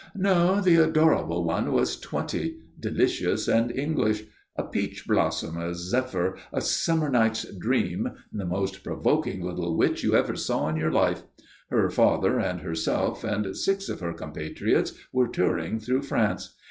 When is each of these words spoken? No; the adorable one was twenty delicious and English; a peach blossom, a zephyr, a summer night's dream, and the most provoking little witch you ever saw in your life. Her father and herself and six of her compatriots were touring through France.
No; 0.15 0.59
the 0.59 0.77
adorable 0.77 1.43
one 1.43 1.71
was 1.71 1.95
twenty 1.95 2.57
delicious 2.79 3.47
and 3.47 3.71
English; 3.71 4.23
a 4.55 4.63
peach 4.63 5.05
blossom, 5.07 5.57
a 5.59 5.75
zephyr, 5.75 6.37
a 6.51 6.59
summer 6.59 7.07
night's 7.07 7.43
dream, 7.59 8.07
and 8.31 8.41
the 8.41 8.45
most 8.45 8.83
provoking 8.83 9.43
little 9.43 9.77
witch 9.77 10.03
you 10.03 10.15
ever 10.15 10.35
saw 10.35 10.67
in 10.69 10.75
your 10.75 10.91
life. 10.91 11.21
Her 11.69 11.87
father 11.91 12.39
and 12.39 12.61
herself 12.61 13.23
and 13.23 13.55
six 13.55 13.89
of 13.89 13.99
her 13.99 14.13
compatriots 14.13 14.93
were 15.13 15.27
touring 15.27 15.79
through 15.79 16.01
France. 16.01 16.55